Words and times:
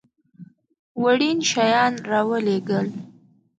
وړین 1.03 1.37
شیان 1.51 1.93
را 2.09 2.21
ولېږل. 2.29 2.87